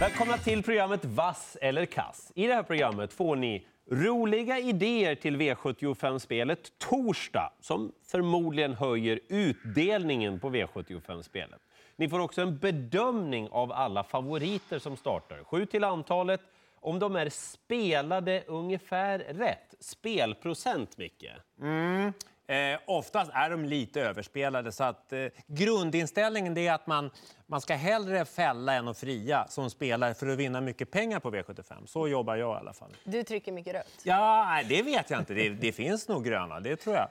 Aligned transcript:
Välkomna 0.00 0.38
till 0.38 0.62
programmet 0.62 1.04
Vass 1.04 1.56
eller 1.60 1.86
kass. 1.86 2.32
I 2.34 2.46
det 2.46 2.54
här 2.54 2.62
programmet 2.62 3.12
får 3.12 3.36
ni 3.36 3.66
roliga 3.90 4.58
idéer 4.58 5.14
till 5.14 5.36
V75-spelet 5.36 6.78
torsdag 6.78 7.52
som 7.60 7.92
förmodligen 8.06 8.74
höjer 8.74 9.20
utdelningen 9.28 10.40
på 10.40 10.50
V75-spelet. 10.50 11.60
Ni 11.96 12.08
får 12.08 12.18
också 12.18 12.42
en 12.42 12.58
bedömning 12.58 13.48
av 13.50 13.72
alla 13.72 14.04
favoriter 14.04 14.78
som 14.78 14.96
startar. 14.96 15.44
Sju 15.44 15.66
till 15.66 15.84
antalet. 15.84 16.40
Om 16.74 16.98
de 16.98 17.16
är 17.16 17.28
spelade 17.28 18.44
ungefär 18.46 19.18
rätt. 19.18 19.74
Spelprocent, 19.80 20.98
Micke? 20.98 21.24
Mm. 21.60 22.12
Eh, 22.50 22.78
oftast 22.86 23.30
är 23.34 23.50
de 23.50 23.64
lite 23.64 24.00
överspelade, 24.00 24.72
så 24.72 24.84
att 24.84 25.12
eh, 25.12 25.26
grundinställningen 25.46 26.58
är 26.58 26.72
att 26.72 26.86
man, 26.86 27.10
man 27.46 27.60
ska 27.60 27.74
hellre 27.74 28.24
fälla 28.24 28.74
än 28.74 28.88
att 28.88 28.98
fria 28.98 29.46
som 29.48 29.70
spelare 29.70 30.14
för 30.14 30.26
att 30.26 30.38
vinna 30.38 30.60
mycket 30.60 30.90
pengar 30.90 31.20
på 31.20 31.30
V75. 31.30 31.86
Så 31.86 32.08
jobbar 32.08 32.36
jag 32.36 32.56
i 32.56 32.58
alla 32.58 32.72
fall. 32.72 32.96
Du 33.04 33.22
trycker 33.22 33.52
mycket 33.52 33.74
rött. 33.74 34.00
Ja, 34.02 34.62
det 34.68 34.82
vet 34.82 35.10
jag 35.10 35.20
inte. 35.20 35.34
Det, 35.34 35.48
det 35.48 35.72
finns 35.72 36.08
nog 36.08 36.24
gröna, 36.24 36.60
det 36.60 36.76
tror 36.76 36.96
jag. 36.96 37.08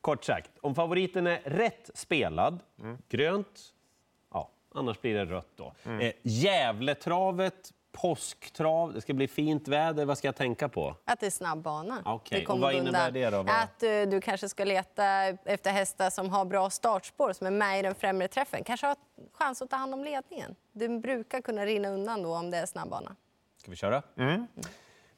Kort 0.00 0.24
sagt, 0.24 0.50
om 0.60 0.74
favoriten 0.74 1.26
är 1.26 1.40
rätt 1.44 1.90
spelad, 1.94 2.58
grönt, 3.08 3.60
ja, 4.32 4.50
annars 4.74 5.00
blir 5.00 5.14
det 5.14 5.24
rött 5.24 5.50
då. 5.56 5.72
Eh, 6.00 6.12
Gävletravet, 6.22 7.72
påsktrav, 7.92 8.92
det 8.92 9.00
ska 9.00 9.12
bli 9.14 9.28
fint 9.28 9.68
väder, 9.68 10.04
vad 10.04 10.18
ska 10.18 10.28
jag 10.28 10.36
tänka 10.36 10.68
på? 10.68 10.96
Att 11.04 11.20
det 11.20 11.26
är 11.26 11.30
snabb 11.30 11.62
bana. 11.62 12.02
Okej, 12.04 12.38
Det 12.38 12.44
kommer 12.44 12.56
och 12.58 12.62
vad 12.62 12.72
du 12.72 12.78
innebär 12.78 13.08
undan. 13.08 13.12
det 13.12 13.30
då? 13.30 13.52
Att 13.52 13.82
eh, 13.82 14.10
du 14.10 14.20
kanske 14.20 14.48
ska 14.48 14.64
leta 14.64 15.04
efter 15.44 15.70
hästar 15.70 16.10
som 16.10 16.30
har 16.30 16.44
bra 16.44 16.70
startspår, 16.70 17.32
som 17.32 17.46
är 17.46 17.50
med 17.50 17.78
i 17.78 17.82
den 17.82 17.94
främre 17.94 18.28
träffen. 18.28 18.64
Kanske 18.64 18.86
har 18.86 18.96
chans 19.32 19.62
att 19.62 19.70
ta 19.70 19.76
hand 19.76 19.94
om 19.94 20.04
ledningen. 20.04 20.54
Du 20.72 20.98
brukar 20.98 21.40
kunna 21.40 21.66
rinna 21.66 21.88
undan 21.88 22.22
då 22.22 22.34
om 22.36 22.50
det 22.50 22.56
är 22.56 22.66
snabb 22.66 22.88
bana. 22.90 23.16
Ska 23.56 23.70
vi 23.70 23.76
köra? 23.76 24.02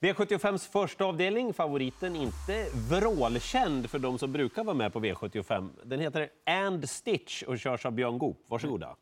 V75s 0.01 0.71
första 0.71 1.05
avdelning, 1.05 1.53
favoriten 1.55 2.17
inte 2.17 2.67
vrålkänd 2.91 3.91
för 3.91 3.99
de 3.99 4.19
som 4.19 4.33
brukar 4.33 4.65
vara 4.65 4.75
med 4.77 4.93
på 4.93 5.01
V75. 5.01 5.71
Den 5.85 6.01
heter 6.01 6.29
And 6.47 6.91
Stitch 6.91 7.43
och 7.43 7.59
körs 7.59 7.87
av 7.87 7.93
Björn 7.93 8.19
Goop. 8.19 8.45
Varsågoda. 8.47 8.97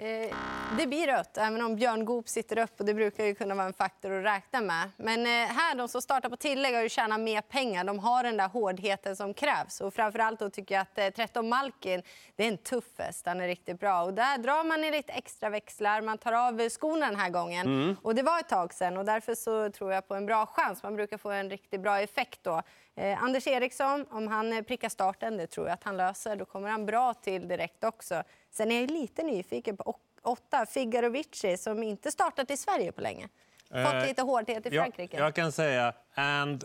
Eh, 0.00 0.36
det 0.78 0.86
blir 0.86 1.06
rött, 1.06 1.36
även 1.36 1.62
om 1.62 1.76
Björn 1.76 2.04
Goop 2.04 2.28
sitter 2.28 2.58
upp 2.58 2.80
och 2.80 2.86
det 2.86 2.94
brukar 2.94 3.24
ju 3.24 3.34
kunna 3.34 3.54
vara 3.54 3.66
en 3.66 3.72
faktor 3.72 4.12
att 4.12 4.24
räkna 4.24 4.60
med. 4.60 4.90
Men 4.96 5.20
eh, 5.20 5.54
här, 5.56 5.74
de 5.74 5.88
som 5.88 6.02
startar 6.02 6.28
på 6.28 6.36
tillägg 6.36 6.74
har 6.74 6.82
ju 6.82 6.88
tjänat 6.88 7.20
mer 7.20 7.40
pengar. 7.40 7.84
De 7.84 7.98
har 7.98 8.22
den 8.22 8.36
där 8.36 8.48
hårdheten 8.48 9.16
som 9.16 9.34
krävs. 9.34 9.80
Och 9.80 9.94
framförallt 9.94 10.40
då 10.40 10.50
tycker 10.50 10.74
jag 10.74 10.82
att 10.82 10.98
eh, 10.98 11.08
13 11.08 11.48
Malkin, 11.48 12.02
det 12.36 12.44
är 12.44 12.48
en 12.48 12.58
tuff 12.58 12.98
häst. 12.98 13.26
Han 13.26 13.40
är 13.40 13.46
riktigt 13.46 13.80
bra. 13.80 14.02
Och 14.02 14.14
där 14.14 14.38
drar 14.38 14.64
man 14.64 14.84
i 14.84 14.90
lite 14.90 15.12
extra 15.12 15.50
växlar. 15.50 16.02
Man 16.02 16.18
tar 16.18 16.32
av 16.32 16.60
eh, 16.60 16.68
skorna 16.68 17.06
den 17.06 17.16
här 17.16 17.30
gången. 17.30 17.96
Och 18.02 18.14
det 18.14 18.22
var 18.22 18.40
ett 18.40 18.48
tag 18.48 18.74
sedan 18.74 18.96
och 18.96 19.04
därför 19.04 19.34
så 19.34 19.70
tror 19.70 19.92
jag 19.92 20.08
på 20.08 20.14
en 20.14 20.26
bra 20.26 20.46
chans. 20.46 20.82
Man 20.82 20.96
brukar 20.96 21.18
få 21.18 21.30
en 21.30 21.50
riktigt 21.50 21.80
bra 21.80 22.00
effekt 22.00 22.40
då. 22.42 22.62
Eh, 23.00 23.22
Anders 23.22 23.46
Eriksson, 23.46 24.06
om 24.10 24.28
han 24.28 24.52
eh, 24.52 24.62
prickar 24.62 24.88
starten, 24.88 25.36
det 25.36 25.46
tror 25.46 25.66
jag 25.66 25.74
att 25.74 25.84
han 25.84 25.96
löser. 25.96 26.36
Då 26.36 26.44
kommer 26.44 26.68
han 26.68 26.86
bra 26.86 27.14
till 27.14 27.48
direkt 27.48 27.84
också. 27.84 28.22
Sen 28.50 28.70
är 28.70 28.80
jag 28.80 28.90
lite 28.90 29.22
nyfiken 29.22 29.76
på 29.76 29.96
åtta, 30.22 30.66
Figaro 30.66 31.08
Vici, 31.08 31.56
som 31.56 31.82
inte 31.82 32.10
startat 32.10 32.50
i 32.50 32.56
Sverige 32.56 32.92
på 32.92 33.00
länge. 33.00 33.28
Fått 33.68 33.94
Eh, 33.94 34.06
lite 34.06 34.22
hårdhet 34.22 34.66
i 34.66 34.70
Frankrike. 34.70 35.16
Jag, 35.16 35.26
jag 35.26 35.34
kan 35.34 35.52
säga 35.52 35.92
and 36.14 36.64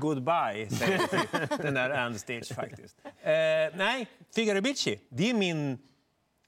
goodbye, 0.00 0.70
säger 0.70 1.00
den 1.62 1.74
där 1.74 1.90
and 1.90 2.20
stitch 2.20 2.52
faktiskt. 2.52 2.96
Eh, 3.04 3.32
nej, 3.74 4.08
Figaro 4.34 4.60
Bici, 4.60 5.00
det 5.08 5.30
är 5.30 5.34
min 5.34 5.78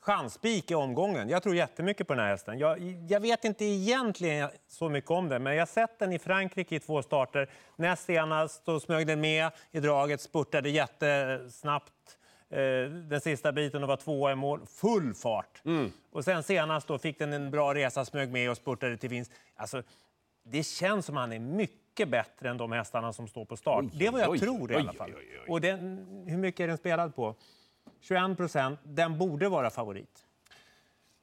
chanspik 0.01 0.71
i 0.71 0.75
omgången. 0.75 1.29
Jag 1.29 1.43
tror 1.43 1.55
jättemycket 1.55 2.07
på 2.07 2.15
den 2.15 2.25
här 2.25 2.31
hästen. 2.31 2.59
Jag, 2.59 2.81
jag 3.09 3.21
vet 3.21 3.45
inte 3.45 3.65
egentligen 3.65 4.51
så 4.67 4.89
mycket 4.89 5.11
om 5.11 5.29
den, 5.29 5.43
men 5.43 5.55
jag 5.55 5.61
har 5.61 5.67
sett 5.67 5.99
den 5.99 6.13
i 6.13 6.19
Frankrike 6.19 6.77
i 6.77 6.81
två 6.81 7.03
starter. 7.03 7.51
Näst 7.77 8.05
senast 8.05 8.65
så 8.65 8.81
smög 8.81 9.07
den 9.07 9.21
med 9.21 9.51
i 9.71 9.81
draget, 9.81 10.21
spurtade 10.21 10.71
jättesnabbt 10.71 12.18
den 13.09 13.21
sista 13.21 13.53
biten 13.53 13.83
och 13.83 13.89
var 13.89 13.97
tvåa 13.97 14.33
i 14.33 14.35
mål. 14.35 14.61
Full 14.67 15.15
fart. 15.15 15.63
Och 16.11 16.25
sen 16.25 16.43
senast 16.43 16.89
då 16.89 16.99
fick 16.99 17.19
den 17.19 17.33
en 17.33 17.51
bra 17.51 17.75
resa, 17.75 18.05
smög 18.05 18.33
med 18.33 18.51
och 18.51 18.57
spurtade 18.57 18.97
till 18.97 19.11
vinst. 19.11 19.33
Alltså, 19.57 19.83
det 20.43 20.63
känns 20.63 21.07
som 21.07 21.17
han 21.17 21.33
är 21.33 21.39
mycket 21.39 22.09
bättre 22.09 22.51
än 22.51 22.57
de 22.57 22.73
hästarna 22.73 23.13
som 23.13 23.29
står 23.29 23.45
på 23.45 23.57
start. 23.57 23.85
Oj, 23.85 23.91
det 23.99 24.07
är 24.07 24.11
vad 24.13 24.21
jag 24.21 24.31
oj, 24.31 24.39
tror 24.39 24.73
i 24.73 24.75
oj, 24.75 24.81
alla 24.81 24.93
fall. 24.93 25.13
Och 25.49 25.61
den, 25.61 26.07
hur 26.27 26.39
mycket 26.39 26.61
är 26.61 26.69
den 26.69 26.79
spelad 26.79 27.15
på? 27.17 27.35
21 28.01 28.37
procent. 28.37 28.81
Den 28.83 29.19
borde 29.19 29.49
vara 29.49 29.71
favorit. 29.71 30.25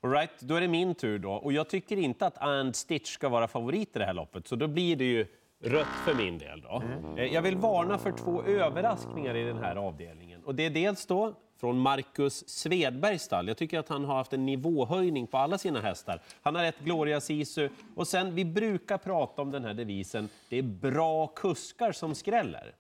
All 0.04 0.12
right, 0.12 0.40
då 0.40 0.56
är 0.56 0.62
det 0.62 0.68
min 0.68 0.96
tur 0.96 1.20
då. 1.20 1.32
Och 1.34 1.54
jag 1.54 1.70
tycker 1.70 1.98
inte 1.98 2.26
att 2.26 2.38
And 2.38 2.76
Stitch 2.76 3.14
ska 3.14 3.30
vara 3.30 3.48
favorit 3.48 3.96
i 3.96 4.00
det 4.00 4.06
här 4.06 4.14
loppet, 4.14 4.48
så 4.48 4.56
då 4.56 4.68
blir 4.68 4.96
det 4.96 5.06
ju 5.06 5.28
rött 5.64 5.88
för 6.06 6.14
min 6.14 6.38
del. 6.38 6.62
Då. 6.62 6.84
Eh, 7.18 7.26
Jag 7.26 7.42
vill 7.42 7.58
varna 7.58 7.98
för 7.98 8.12
två 8.12 8.44
överraskningar 8.44 9.36
i 9.36 9.44
den 9.44 9.58
här 9.58 9.76
avdelningen. 9.76 10.25
Och 10.46 10.56
det 10.56 10.66
är 10.66 10.70
dels 10.70 11.06
då 11.06 11.34
från 11.58 11.80
Marcus 11.80 12.50
Svedbergs 12.50 13.24
stall. 13.24 13.48
Jag 13.48 13.58
tycker 13.58 13.80
att 13.80 13.90
han 13.90 14.06
har 14.06 14.16
haft 14.16 14.34
en 14.34 14.46
nivåhöjning 14.46 15.28
på 15.28 15.38
alla 15.38 15.58
sina 15.58 15.82
hästar. 15.82 16.22
Han 16.42 16.56
har 16.56 16.64
ett 16.64 16.80
Gloria 16.80 17.22
Sisu. 17.22 17.70
Och 17.96 18.08
sen, 18.08 18.36
vi 18.36 18.46
brukar 18.46 18.98
prata 18.98 19.42
om 19.42 19.52
den 19.52 19.66
här 19.66 19.74
devisen, 19.74 20.30
det 20.50 20.58
är 20.58 20.62
bra 20.64 21.28
kuskar 21.28 21.92
som 21.92 22.16
skräller. 22.16 22.76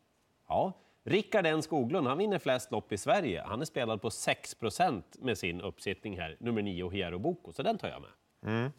Ja, 0.47 0.73
Rickard 1.03 1.45
N 1.45 1.61
Skoglund, 1.61 2.07
han 2.07 2.17
vinner 2.17 2.39
flest 2.39 2.71
lopp 2.71 2.91
i 2.91 2.97
Sverige. 2.97 3.43
Han 3.45 3.61
är 3.61 3.65
spelad 3.65 4.01
på 4.01 4.09
6% 4.09 5.01
med 5.19 5.37
sin 5.37 5.61
uppsittning 5.61 6.19
här, 6.19 6.37
nummer 6.39 6.61
9 6.61 6.89
Hierro 6.89 7.19
Boko, 7.19 7.53
så 7.53 7.63
den 7.63 7.77
tar 7.77 7.87
jag 7.87 8.01
med. 8.01 8.71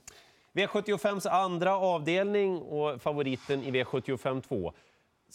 V75s 0.52 1.28
andra 1.28 1.76
avdelning 1.76 2.58
och 2.58 3.02
favoriten 3.02 3.62
i 3.62 3.70
V75 3.70 4.40
2 4.40 4.72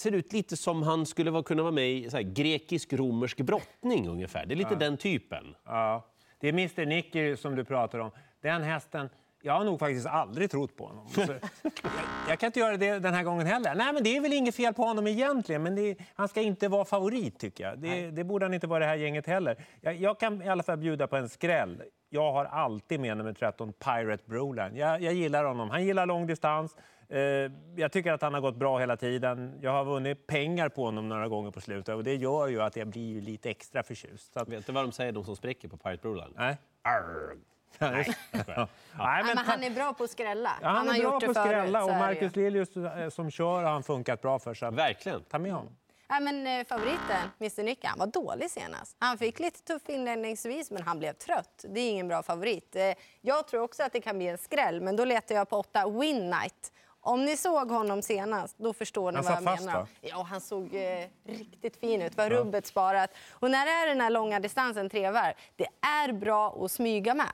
ser 0.01 0.11
ut 0.11 0.33
lite 0.33 0.57
som 0.57 0.83
han 0.83 1.05
skulle 1.05 1.43
kunna 1.43 1.61
vara 1.61 1.71
med 1.71 1.89
i 1.89 2.09
grekisk-romersk 2.23 3.37
brottning 3.37 4.07
ungefär. 4.07 4.45
Det 4.45 4.53
är 4.53 4.55
lite 4.55 4.75
den 4.75 4.97
typen. 4.97 5.55
Ja. 5.65 6.05
Det 6.39 6.47
är 6.47 6.53
Mr 6.53 6.85
Nicky 6.85 7.35
som 7.35 7.55
du 7.55 7.63
pratar 7.63 7.99
om. 7.99 8.11
Den 8.41 8.61
hästen, 8.61 9.09
jag 9.41 9.53
har 9.53 9.63
nog 9.63 9.79
faktiskt 9.79 10.07
aldrig 10.07 10.51
trott 10.51 10.77
på 10.77 10.85
honom. 10.85 11.07
Så, 11.09 11.21
jag, 11.21 11.29
jag 12.29 12.39
kan 12.39 12.47
inte 12.47 12.59
göra 12.59 12.77
det 12.77 12.99
den 12.99 13.13
här 13.13 13.23
gången 13.23 13.47
heller. 13.47 13.75
Nej, 13.75 13.93
men 13.93 14.03
det 14.03 14.17
är 14.17 14.21
väl 14.21 14.33
inget 14.33 14.55
fel 14.55 14.73
på 14.73 14.83
honom 14.83 15.07
egentligen, 15.07 15.63
men 15.63 15.75
det, 15.75 15.95
han 16.15 16.27
ska 16.27 16.41
inte 16.41 16.67
vara 16.67 16.85
favorit 16.85 17.39
tycker 17.39 17.63
jag. 17.63 17.79
Det, 17.79 18.11
det 18.11 18.23
borde 18.23 18.45
han 18.45 18.53
inte 18.53 18.67
vara 18.67 18.79
det 18.79 18.85
här 18.85 18.95
gänget 18.95 19.27
heller. 19.27 19.65
Jag, 19.81 19.95
jag 19.95 20.19
kan 20.19 20.41
i 20.41 20.49
alla 20.49 20.63
fall 20.63 20.77
bjuda 20.77 21.07
på 21.07 21.15
en 21.15 21.29
skräll. 21.29 21.83
Jag 22.09 22.31
har 22.31 22.45
alltid 22.45 22.99
med 22.99 23.17
nummer 23.17 23.33
13, 23.33 23.73
Pirate 23.73 24.23
Broline. 24.25 24.75
Jag, 24.75 25.01
jag 25.01 25.13
gillar 25.13 25.43
honom. 25.43 25.69
Han 25.69 25.85
gillar 25.85 26.05
lång 26.05 26.27
distans. 26.27 26.75
Eh, 27.11 27.51
jag 27.75 27.91
tycker 27.91 28.11
att 28.13 28.21
han 28.21 28.33
har 28.33 28.41
gått 28.41 28.55
bra 28.55 28.79
hela 28.79 28.97
tiden. 28.97 29.59
Jag 29.61 29.71
har 29.71 29.85
vunnit 29.85 30.27
pengar 30.27 30.69
på 30.69 30.85
honom 30.85 31.09
några 31.09 31.27
gånger 31.27 31.51
på 31.51 31.61
slutet 31.61 31.95
och 31.95 32.03
det 32.03 32.15
gör 32.15 32.47
ju 32.47 32.61
att 32.61 32.75
jag 32.75 32.87
blir 32.87 33.21
lite 33.21 33.49
extra 33.49 33.83
förtjust. 33.83 34.33
Så 34.33 34.39
att, 34.39 34.49
Vet 34.49 34.65
du 34.65 34.73
vad 34.73 34.83
de 34.83 34.91
säger, 34.91 35.11
de 35.11 35.23
som 35.23 35.35
spricker 35.35 35.67
på 35.67 35.77
Pirate 35.77 36.01
Broline? 36.01 36.33
nej. 36.37 36.57
Arr. 36.81 37.37
Nej, 37.77 38.15
jag 38.31 38.41
skojar. 38.41 38.67
Nej, 38.97 39.23
men 39.23 39.37
han 39.37 39.63
är 39.63 39.69
bra 39.69 39.93
på 39.93 40.03
att 40.03 40.09
skrälla. 40.09 40.51
Ja, 40.61 40.67
han, 40.67 40.87
har 40.87 40.95
är 40.95 40.99
bra 40.99 41.13
gjort 41.13 41.23
på 41.23 41.31
att 41.31 41.47
skrälla 41.47 41.83
och 41.83 41.89
Marcus 41.89 42.37
ju. 42.37 42.41
Liljus 42.43 42.77
eh, 42.77 43.09
som 43.09 43.31
kör 43.31 43.63
har 43.63 43.71
han 43.71 43.83
funkat 43.83 44.21
bra 44.21 44.39
för. 44.39 44.53
Så 44.53 44.71
Verkligen. 44.71 45.23
ta 45.23 45.39
med 45.39 45.51
honom. 45.53 45.77
Ja, 46.07 46.19
men, 46.19 46.47
eh, 46.47 46.65
favoriten, 46.65 47.29
Mr 47.39 47.63
Nicky, 47.63 47.87
han 47.87 47.99
var 47.99 48.07
dålig 48.07 48.51
senast. 48.51 48.97
Han 48.99 49.17
fick 49.17 49.39
lite 49.39 49.61
tuff 49.63 49.89
inledningsvis, 49.89 50.71
men 50.71 50.81
han 50.81 50.99
blev 50.99 51.13
trött. 51.13 51.65
Det 51.69 51.79
är 51.79 51.89
ingen 51.89 52.07
bra 52.07 52.23
favorit. 52.23 52.75
Jag 53.21 53.47
tror 53.47 53.61
också 53.61 53.83
att 53.83 53.93
det 53.93 54.01
kan 54.01 54.17
bli 54.17 54.27
en 54.27 54.37
skräll, 54.37 54.81
men 54.81 54.95
då 54.95 55.05
letar 55.05 55.35
jag 55.35 55.49
på 55.49 55.57
åtta 55.57 55.89
Win 55.89 56.29
Night. 56.29 56.71
Om 57.03 57.25
ni 57.25 57.37
såg 57.37 57.71
honom 57.71 58.01
senast, 58.01 58.57
då 58.57 58.73
förstår 58.73 59.11
ni 59.11 59.15
Han 59.15 59.25
vad 59.25 59.33
jag 59.33 59.43
fast, 59.43 59.65
menar. 59.65 59.79
va? 59.79 59.87
Ja, 60.01 60.23
han 60.29 60.41
såg 60.41 60.75
eh, 60.75 61.07
riktigt 61.25 61.77
fin 61.77 62.01
ut. 62.01 62.17
Var 62.17 62.29
rubbet 62.29 62.65
sparat. 62.67 63.11
Och 63.31 63.51
när 63.51 63.65
det 63.65 63.71
är 63.71 63.87
den 63.87 64.01
här 64.01 64.09
långa 64.09 64.39
distansen, 64.39 64.89
tre 64.89 65.11
varv, 65.11 65.33
det 65.55 65.67
är 65.81 66.11
bra 66.13 66.65
att 66.65 66.71
smyga 66.71 67.13
med. 67.13 67.31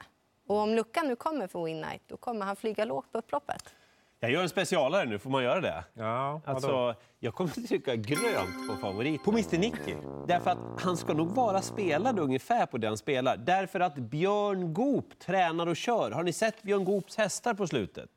Och 0.47 0.57
om 0.57 0.73
luckan 0.75 1.08
nu 1.08 1.16
kommer 1.16 1.47
för 1.47 1.64
Win 1.64 1.81
Night, 1.81 2.02
då 2.08 2.17
kommer 2.17 2.46
han 2.46 2.55
flyga 2.55 2.85
lågt 2.85 3.11
på 3.11 3.17
upploppet. 3.17 3.73
Jag 4.19 4.31
gör 4.31 4.43
en 4.43 4.49
specialare 4.49 5.05
nu, 5.05 5.19
får 5.19 5.29
man 5.29 5.43
göra 5.43 5.61
det? 5.61 5.84
Ja? 5.93 6.41
Alltså, 6.46 6.96
jag 7.19 7.35
kommer 7.35 7.49
att 7.49 7.67
trycka 7.67 7.96
grönt 7.96 8.69
på 8.69 8.75
favorit. 8.81 9.23
På 9.23 9.31
Mr 9.31 9.58
Nicky? 9.58 9.96
Därför 10.28 10.52
att 10.52 10.81
han 10.81 10.97
ska 10.97 11.14
nog 11.14 11.29
vara 11.29 11.61
spelad 11.61 12.19
ungefär 12.19 12.66
på 12.66 12.78
den 12.78 12.97
spelar. 12.97 13.37
Därför 13.37 13.79
att 13.79 13.96
Björn 13.96 14.73
Goop 14.73 15.19
tränar 15.19 15.67
och 15.67 15.75
kör. 15.75 16.11
Har 16.11 16.23
ni 16.23 16.34
sett 16.34 16.64
Björn 16.64 16.85
Goops 16.85 17.17
hästar 17.17 17.53
på 17.53 17.67
slutet? 17.67 18.09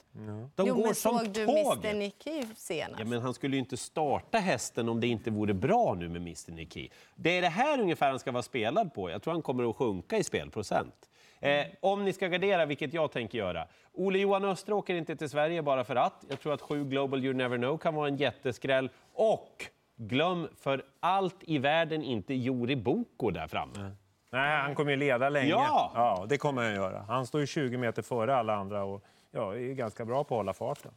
De 0.55 0.67
jo, 0.67 0.75
går 0.75 0.85
men 0.85 0.95
som 0.95 1.19
såg 1.19 1.29
du. 1.29 1.43
Mr 1.43 1.95
Nicky 1.95 2.43
senast? 2.57 2.99
Ja, 3.01 3.05
men 3.05 3.21
han 3.23 3.35
skulle 3.35 3.57
ju 3.57 3.61
inte 3.61 3.77
starta 3.77 4.39
hästen 4.39 4.89
om 4.89 5.01
det 5.01 5.07
inte 5.07 5.31
vore 5.31 5.55
bra 5.55 5.95
nu 5.95 6.09
med 6.09 6.23
Mr 6.23 6.53
Nicky. 6.53 6.89
Det 7.15 7.39
är 7.39 7.43
det 7.43 7.49
här 7.49 7.81
ungefär 7.81 8.11
han 8.11 8.19
ska 8.19 8.33
vara 8.33 8.43
spelad 8.43 8.95
på. 8.95 9.11
Jag 9.11 9.23
tror 9.23 9.33
han 9.33 9.43
kommer 9.43 9.71
att 9.71 9.77
sjunka 9.77 10.19
i 10.19 10.25
spelprocent. 10.25 11.10
Eh, 11.41 11.67
om 11.81 12.05
ni 12.05 12.13
ska 12.13 12.29
gardera, 12.29 12.67
vilket 12.67 12.95
jag 12.95 13.13
tänker 13.13 13.39
göra. 13.39 13.67
Ole 13.93 14.19
Johan 14.19 14.45
Östra 14.45 14.75
åker 14.75 14.95
inte 14.95 15.17
till 15.17 15.29
Sverige 15.29 15.63
bara 15.63 15.85
för 15.85 15.97
att. 15.97 16.25
Jag 16.29 16.41
tror 16.41 16.53
att 16.53 16.61
7 16.61 16.85
Global 16.85 17.25
You 17.25 17.35
Never 17.35 17.59
Know 17.59 17.79
kan 17.79 17.95
vara 17.95 18.09
en 18.09 18.17
jätteskräll. 18.17 18.91
Och 19.15 19.65
glöm 19.97 20.49
för 20.61 20.85
allt 21.01 21.37
i 21.41 21.59
världen 21.59 22.03
inte 22.03 22.35
Jori 22.35 22.77
Boko 22.77 23.31
där 23.31 23.47
framme. 23.47 23.91
Nej, 24.31 24.61
han 24.61 24.75
kommer 24.75 24.91
ju 24.91 24.97
leda 24.97 25.29
länge. 25.29 25.49
Ja! 25.49 25.93
ja, 25.95 26.27
det 26.29 26.39
kommer 26.39 26.63
han 26.63 26.75
göra. 26.75 27.05
Han 27.09 27.27
står 27.27 27.41
ju 27.41 27.47
20 27.47 27.77
meter 27.77 28.03
före 28.03 28.37
alla 28.37 28.55
andra 28.55 28.85
och 28.85 29.05
ja, 29.31 29.55
är 29.55 29.73
ganska 29.75 30.05
bra 30.05 30.25
på 30.25 30.35
att 30.35 30.39
hålla 30.39 30.53
farten. 30.53 30.93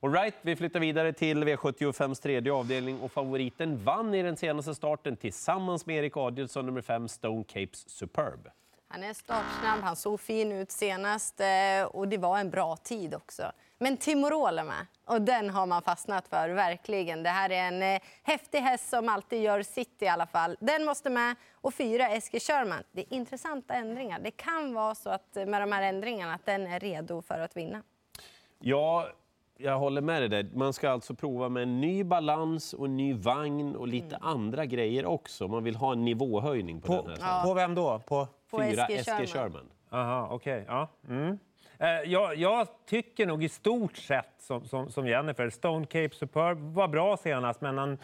All 0.00 0.12
right, 0.12 0.34
vi 0.42 0.56
flyttar 0.56 0.80
vidare 0.80 1.12
till 1.12 1.44
V75s 1.44 2.22
tredje 2.22 2.52
avdelning 2.52 3.00
och 3.00 3.12
favoriten 3.12 3.84
vann 3.84 4.14
i 4.14 4.22
den 4.22 4.36
senaste 4.36 4.74
starten 4.74 5.16
tillsammans 5.16 5.86
med 5.86 5.96
Erik 5.96 6.16
Adielsson, 6.16 6.66
nummer 6.66 6.82
5, 6.82 7.08
Stone 7.08 7.44
Capes 7.44 7.88
Superb. 7.88 8.48
Han 8.92 9.02
är 9.02 9.14
startsnabb, 9.14 9.80
han 9.82 9.96
såg 9.96 10.20
fin 10.20 10.52
ut 10.52 10.70
senast 10.70 11.40
eh, 11.40 11.86
och 11.90 12.08
det 12.08 12.18
var 12.18 12.38
en 12.38 12.50
bra 12.50 12.76
tid 12.76 13.14
också. 13.14 13.42
Men 13.78 13.96
Timorol 13.96 14.58
är 14.58 14.64
med 14.64 14.86
och 15.06 15.22
den 15.22 15.50
har 15.50 15.66
man 15.66 15.82
fastnat 15.82 16.28
för, 16.28 16.48
verkligen. 16.48 17.22
Det 17.22 17.28
här 17.28 17.50
är 17.50 17.68
en 17.68 17.82
eh, 17.82 18.00
häftig 18.22 18.58
häst 18.58 18.88
som 18.88 19.08
alltid 19.08 19.42
gör 19.42 19.62
sitt 19.62 20.02
i 20.02 20.08
alla 20.08 20.26
fall. 20.26 20.56
Den 20.60 20.84
måste 20.84 21.10
med. 21.10 21.34
Och 21.52 21.74
fyra, 21.74 22.08
Eskil 22.08 22.40
Sherman. 22.40 22.82
Det 22.92 23.00
är 23.00 23.16
intressanta 23.16 23.74
ändringar. 23.74 24.20
Det 24.22 24.30
kan 24.30 24.74
vara 24.74 24.94
så 24.94 25.10
att 25.10 25.36
eh, 25.36 25.46
med 25.46 25.62
de 25.62 25.72
här 25.72 25.82
ändringarna 25.82 26.34
att 26.34 26.46
den 26.46 26.66
är 26.66 26.80
redo 26.80 27.22
för 27.22 27.40
att 27.40 27.56
vinna. 27.56 27.82
Ja, 28.58 29.08
jag 29.56 29.78
håller 29.78 30.00
med 30.00 30.22
dig 30.22 30.28
där. 30.28 30.50
Man 30.54 30.72
ska 30.72 30.90
alltså 30.90 31.14
prova 31.14 31.48
med 31.48 31.62
en 31.62 31.80
ny 31.80 32.04
balans 32.04 32.72
och 32.72 32.86
en 32.86 32.96
ny 32.96 33.14
vagn 33.14 33.76
och 33.76 33.88
lite 33.88 34.16
andra 34.16 34.66
grejer 34.66 35.06
också. 35.06 35.48
Man 35.48 35.64
vill 35.64 35.76
ha 35.76 35.92
en 35.92 36.04
nivåhöjning 36.04 36.80
på, 36.80 37.02
På, 37.02 37.08
den 37.08 37.22
här. 37.22 37.44
på 37.44 37.54
vem 37.54 37.74
då? 37.74 37.98
På... 38.06 38.28
På 38.52 38.62
Fyra, 38.62 38.82
Eskil 38.82 38.96
Eskil 38.96 39.26
Sherman. 39.26 39.26
Sherman. 39.28 39.66
Aha, 39.90 40.28
okej. 40.30 40.64
Ja. 40.68 40.88
Mm. 41.08 41.38
Eh, 41.78 41.88
jag, 41.88 42.36
jag 42.36 42.68
tycker 42.86 43.26
nog 43.26 43.44
i 43.44 43.48
stort 43.48 43.96
sett 43.96 44.34
som, 44.38 44.64
som, 44.64 44.90
som 44.90 45.06
Jennifer. 45.06 45.50
Stone 45.50 45.86
Cape 45.86 46.14
Superb 46.14 46.58
var 46.58 46.88
bra 46.88 47.16
senast, 47.16 47.60
men 47.60 47.78
han, 47.78 47.98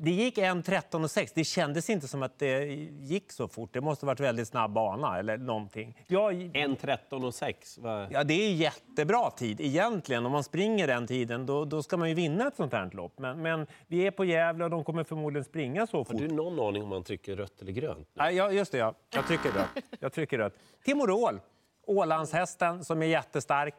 det 0.00 0.10
gick 0.10 0.38
1.13,6. 0.38 1.32
Det 1.34 1.44
kändes 1.44 1.90
inte 1.90 2.08
som 2.08 2.22
att 2.22 2.38
det 2.38 2.64
gick 3.00 3.32
så 3.32 3.48
fort. 3.48 3.72
Det 3.72 3.80
måste 3.80 4.06
ha 4.06 4.12
varit 4.12 4.20
väldigt 4.20 4.48
snabb 4.48 4.72
bana 4.72 5.18
eller 5.18 5.36
någonting. 5.36 6.04
Jag, 6.06 6.32
1.13 6.32 7.26
och 7.26 7.34
6. 7.34 7.78
Va? 7.78 8.06
Ja, 8.10 8.24
det 8.24 8.34
är 8.34 8.52
jättebra 8.52 9.30
tid 9.30 9.60
egentligen. 9.60 10.26
Om 10.26 10.32
man 10.32 10.44
springer 10.44 10.86
den 10.86 11.06
tiden 11.06 11.46
då, 11.46 11.64
då 11.64 11.82
ska 11.82 11.96
man 11.96 12.08
ju 12.08 12.14
vinna 12.14 12.48
ett 12.48 12.56
sånt 12.56 12.72
här 12.72 12.90
lopp. 12.92 13.18
Men, 13.18 13.42
men 13.42 13.66
vi 13.86 14.06
är 14.06 14.10
på 14.10 14.24
Gävle 14.24 14.64
och 14.64 14.70
de 14.70 14.84
kommer 14.84 15.04
förmodligen 15.04 15.44
springa 15.44 15.86
så 15.86 15.96
Har 15.96 16.04
fort. 16.04 16.18
du 16.18 16.28
någon 16.28 16.60
aning 16.68 16.82
om 16.82 16.88
man 16.88 17.04
trycker 17.04 17.36
rött 17.36 17.62
eller 17.62 17.72
grönt? 17.72 18.08
Ja, 18.14 18.50
just 18.50 18.72
det, 18.72 18.78
ja. 18.78 18.94
jag 19.14 19.26
trycker 19.26 19.50
rött. 19.50 19.84
Jag 20.00 20.12
trycker 20.12 20.38
rött. 20.38 20.54
Timorol, 20.84 21.40
Ålandshästen 21.86 22.84
som 22.84 23.02
är 23.02 23.06
jättestark. 23.06 23.74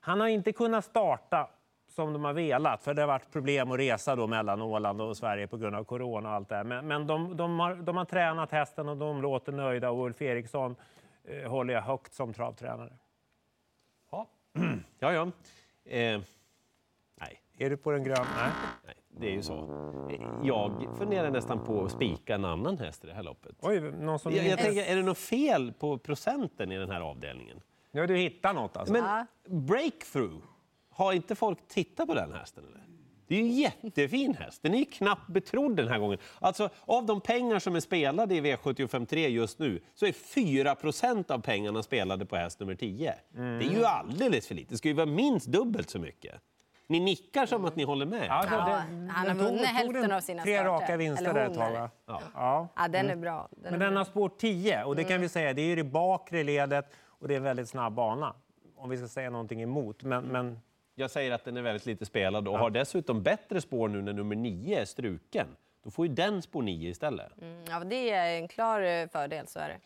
Han 0.00 0.20
har 0.20 0.28
inte 0.28 0.52
kunnat 0.52 0.84
starta 0.84 1.50
som 1.92 2.12
de 2.12 2.24
har 2.24 2.32
velat, 2.32 2.82
för 2.82 2.94
det 2.94 3.02
har 3.02 3.06
varit 3.06 3.32
problem 3.32 3.70
att 3.70 3.78
resa 3.78 4.16
då 4.16 4.26
mellan 4.26 4.62
Åland 4.62 5.00
och 5.00 5.16
Sverige 5.16 5.46
på 5.46 5.56
grund 5.56 5.76
av 5.76 5.84
corona 5.84 6.28
och 6.28 6.34
allt 6.34 6.48
det. 6.48 6.64
Men, 6.64 6.86
men 6.86 7.06
de, 7.06 7.36
de, 7.36 7.60
har, 7.60 7.74
de 7.74 7.96
har 7.96 8.04
tränat 8.04 8.50
hästen 8.50 8.88
och 8.88 8.96
de 8.96 9.22
låter 9.22 9.52
nöjda 9.52 9.90
och 9.90 10.04
Ulf 10.04 10.22
Eriksson 10.22 10.76
eh, 11.24 11.50
håller 11.50 11.74
jag 11.74 11.82
högt 11.82 12.14
som 12.14 12.32
travtränare. 12.32 12.92
Ja, 14.10 14.26
ja. 14.98 15.12
ja. 15.12 15.22
Eh, 15.84 16.20
nej, 17.20 17.40
Är 17.58 17.70
du 17.70 17.76
på 17.76 17.90
den 17.90 18.04
gröna? 18.04 18.26
Nej. 18.36 18.50
nej, 18.86 18.94
det 19.08 19.26
är 19.26 19.32
ju 19.32 19.42
så. 19.42 19.88
Jag 20.42 20.88
funderar 20.98 21.30
nästan 21.30 21.64
på 21.64 21.84
att 21.84 21.90
spika 21.90 22.34
en 22.34 22.44
annan 22.44 22.78
häst 22.78 23.04
i 23.04 23.06
det 23.06 23.14
här 23.14 23.22
loppet. 23.22 23.56
Oj, 23.60 23.80
någon 23.80 24.18
som... 24.18 24.32
Jag, 24.32 24.46
jag 24.46 24.58
tänker, 24.58 24.82
är 24.82 24.96
det 24.96 25.02
något 25.02 25.18
fel 25.18 25.72
på 25.72 25.98
procenten 25.98 26.72
i 26.72 26.78
den 26.78 26.90
här 26.90 27.00
avdelningen? 27.00 27.60
Nu 27.90 28.00
har 28.00 28.06
du 28.06 28.16
hittat 28.16 28.54
något 28.54 28.76
alltså. 28.76 28.92
Men 28.92 29.26
breakthrough, 29.66 30.42
har 30.92 31.12
inte 31.12 31.34
folk 31.34 31.68
tittat 31.68 32.06
på 32.08 32.14
den 32.14 32.32
hästen? 32.32 32.64
Eller? 32.68 32.82
Det 33.26 33.34
är 33.34 33.38
ju 33.38 33.44
en 33.44 33.52
jättefin 33.56 34.34
häst. 34.34 34.62
Den 34.62 34.74
är 34.74 34.78
ju 34.78 34.84
knappt 34.84 35.26
betrodd 35.28 35.76
den 35.76 35.88
här 35.88 35.98
gången. 35.98 36.18
Alltså, 36.40 36.68
av 36.84 37.06
de 37.06 37.20
pengar 37.20 37.58
som 37.58 37.76
är 37.76 37.80
spelade 37.80 38.34
i 38.34 38.40
V753 38.40 39.16
just 39.28 39.58
nu 39.58 39.80
så 39.94 40.06
är 40.06 40.12
4% 40.12 41.30
av 41.30 41.38
pengarna 41.38 41.82
spelade 41.82 42.26
på 42.26 42.36
häst 42.36 42.60
nummer 42.60 42.74
10. 42.74 43.14
Det 43.32 43.40
är 43.40 43.60
ju 43.78 43.84
alldeles 43.84 44.46
för 44.46 44.54
lite. 44.54 44.74
Det 44.74 44.78
ska 44.78 44.88
ju 44.88 44.94
vara 44.94 45.06
minst 45.06 45.46
dubbelt 45.46 45.90
så 45.90 45.98
mycket. 45.98 46.34
Ni 46.86 47.00
nickar 47.00 47.46
som 47.46 47.64
att 47.64 47.76
ni 47.76 47.84
håller 47.84 48.06
med. 48.06 48.26
Ja, 48.28 48.42
det- 48.42 48.48
han 48.48 49.26
den 49.26 49.38
har 49.38 49.44
vunnit 49.44 49.66
hälften 49.66 50.12
av 50.12 50.20
sina 50.20 50.42
Tre 50.42 50.54
starter. 50.58 50.70
raka 50.70 50.96
vinster 50.96 51.34
där 51.34 51.46
ett 51.46 51.54
tag? 51.54 51.72
Ja. 52.06 52.20
Ja. 52.34 52.68
Ja, 52.76 52.88
den 52.88 53.10
är 53.10 53.16
bra. 53.16 53.48
Den 53.50 53.62
Men 53.62 53.74
är 53.74 53.78
den 53.78 53.92
bra. 53.92 54.00
har 54.00 54.04
spår 54.04 54.28
10 54.38 54.84
och 54.84 54.96
det 54.96 55.04
kan 55.04 55.20
vi 55.20 55.28
säga, 55.28 55.52
det 55.52 55.62
är 55.62 55.66
ju 55.66 55.76
det 55.76 55.84
bakre 55.84 56.42
ledet 56.42 56.86
och 57.06 57.28
det 57.28 57.34
är 57.34 57.38
en 57.38 57.42
väldigt 57.44 57.68
snabb 57.68 57.94
bana. 57.94 58.34
Om 58.76 58.90
vi 58.90 58.96
ska 58.96 59.08
säga 59.08 59.30
någonting 59.30 59.62
emot. 59.62 60.02
Men, 60.02 60.24
men 60.24 60.58
Jag 60.94 61.10
säger 61.10 61.30
att 61.32 61.44
den 61.44 61.56
är 61.56 61.62
väldigt 61.62 61.86
lite 61.86 62.06
spelad 62.06 62.48
och 62.48 62.58
har 62.58 62.70
dessutom 62.70 63.22
bättre 63.22 63.60
spår 63.60 63.88
nu 63.88 64.02
när 64.02 64.12
nummer 64.12 64.36
9 64.36 64.80
är 64.80 64.84
struken. 64.84 65.46
Då 65.84 65.90
får 65.90 66.06
ju 66.06 66.14
den 66.14 66.42
spår 66.42 66.62
9 66.62 66.90
istället. 66.90 67.42
Mm, 67.42 67.64
Ja, 67.70 67.80
det 67.84 68.10
är 68.10 68.36
en 68.36 68.48
klar 68.48 68.80
eh, 68.82 69.08
fördel, 69.08 69.46
så 69.46 69.58
är 69.58 69.68
det. 69.68 69.78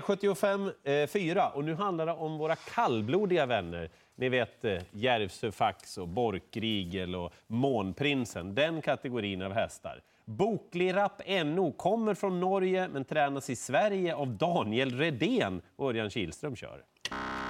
V75 0.00 0.72
eh, 1.02 1.06
4 1.06 1.48
och 1.48 1.64
nu 1.64 1.74
handlar 1.74 2.06
det 2.06 2.12
om 2.12 2.38
våra 2.38 2.56
kallblodiga 2.56 3.46
vänner. 3.46 3.90
Ni 4.14 4.28
vet 4.28 4.64
eh, 4.64 4.82
Järvsö 4.92 5.52
Fax 5.52 5.98
och 5.98 6.08
Borkrigel 6.08 7.14
och 7.14 7.32
Månprinsen, 7.46 8.54
den 8.54 8.82
kategorin 8.82 9.42
av 9.42 9.52
hästar. 9.52 10.02
Boklirapp 10.24 11.22
NO 11.44 11.72
kommer 11.72 12.14
från 12.14 12.40
Norge 12.40 12.88
men 12.88 13.04
tränas 13.04 13.50
i 13.50 13.56
Sverige 13.56 14.14
av 14.14 14.28
Daniel 14.28 14.98
Redén 14.98 15.62
och 15.76 15.88
Örjan 15.88 16.10
Kihlström 16.10 16.56
kör 16.56 16.84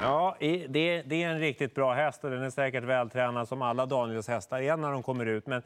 ja, 0.03 0.37
det, 0.41 1.03
det 1.03 1.23
är 1.23 1.29
en 1.29 1.41
riktigt 1.41 1.75
bra 1.75 1.93
häst 1.93 2.25
och 2.25 2.31
den 2.31 2.43
är 2.43 2.51
säkert 2.51 2.85
vältränad 2.85 3.49
som 3.49 3.63
alla 3.63 3.87
Daniels 3.87 4.29
hästar 4.29 4.61
är 4.61 4.77
när 4.77 4.93
de 4.93 5.03
kommer 5.03 5.27
ut. 5.27 5.47
Men 5.47 5.63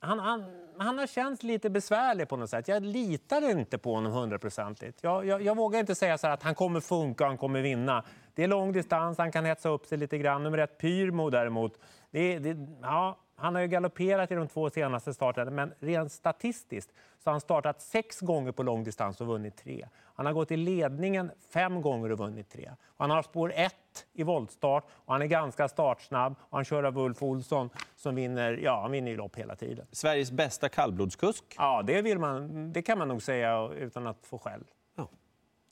han, 0.00 0.18
han, 0.18 0.44
han 0.78 0.98
har 0.98 1.06
känts 1.06 1.42
lite 1.42 1.70
besvärlig 1.70 2.28
på 2.28 2.36
något 2.36 2.50
sätt. 2.50 2.68
Jag 2.68 2.82
litar 2.82 3.50
inte 3.50 3.78
på 3.78 3.94
honom 3.94 4.12
hundraprocentigt. 4.12 4.98
Jag, 5.02 5.26
jag, 5.26 5.42
jag 5.42 5.56
vågar 5.56 5.80
inte 5.80 5.94
säga 5.94 6.18
så 6.18 6.26
här 6.26 6.34
att 6.34 6.42
han 6.42 6.54
kommer 6.54 6.80
funka 6.80 7.24
och 7.24 7.28
han 7.28 7.38
kommer 7.38 7.60
vinna. 7.62 8.04
Det 8.34 8.44
är 8.44 8.48
lång 8.48 8.72
distans, 8.72 9.18
han 9.18 9.32
kan 9.32 9.44
hetsa 9.44 9.68
upp 9.68 9.86
sig 9.86 9.98
lite 9.98 10.18
grann. 10.18 10.42
Nummer 10.42 10.58
ett, 10.58 10.78
Pyrmo 10.78 11.30
däremot. 11.30 11.78
Det, 12.10 12.38
det, 12.38 12.56
ja, 12.82 13.18
han 13.36 13.54
har 13.54 13.62
ju 13.62 13.68
galopperat 13.68 14.30
i 14.30 14.34
de 14.34 14.48
två 14.48 14.70
senaste 14.70 15.14
starterna, 15.14 15.50
men 15.50 15.72
rent 15.80 16.12
statistiskt 16.12 16.90
så 17.22 17.30
har 17.30 17.32
han 17.32 17.40
startat 17.40 17.80
sex 17.80 18.20
gånger 18.20 18.52
på 18.52 18.62
lång 18.62 18.84
distans 18.84 19.20
och 19.20 19.26
vunnit 19.26 19.56
tre. 19.56 19.88
Han 20.14 20.26
har 20.26 20.32
gått 20.32 20.50
i 20.50 20.56
ledningen 20.56 21.30
fem 21.52 21.82
gånger 21.82 22.12
och 22.12 22.18
vunnit 22.18 22.50
tre. 22.50 22.70
Och 22.86 23.04
han 23.04 23.10
har 23.10 23.22
spår 23.22 23.52
ett 23.54 24.06
i 24.12 24.22
voltstart 24.22 24.84
och 24.90 25.12
han 25.12 25.22
är 25.22 25.26
ganska 25.26 25.68
startsnabb. 25.68 26.34
Och 26.40 26.58
han 26.58 26.64
kör 26.64 26.82
av 26.82 26.98
Ulf 26.98 27.22
Olsson 27.22 27.70
som 27.96 28.14
vinner, 28.14 28.52
ja, 28.62 28.80
han 28.82 28.90
vinner 28.90 29.10
ju 29.10 29.16
lopp 29.16 29.36
hela 29.36 29.56
tiden. 29.56 29.86
Sveriges 29.92 30.32
bästa 30.32 30.68
kallblodskusk. 30.68 31.44
Ja, 31.56 31.82
det, 31.82 32.02
vill 32.02 32.18
man, 32.18 32.72
det 32.72 32.82
kan 32.82 32.98
man 32.98 33.08
nog 33.08 33.22
säga 33.22 33.68
utan 33.68 34.06
att 34.06 34.26
få 34.26 34.38
skäll. 34.38 34.64